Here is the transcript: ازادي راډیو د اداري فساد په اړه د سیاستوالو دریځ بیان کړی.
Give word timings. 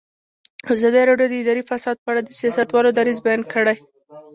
ازادي 0.73 1.01
راډیو 1.09 1.29
د 1.31 1.33
اداري 1.43 1.63
فساد 1.69 1.95
په 2.03 2.07
اړه 2.11 2.21
د 2.23 2.29
سیاستوالو 2.39 2.95
دریځ 2.97 3.17
بیان 3.25 3.41
کړی. 3.53 3.75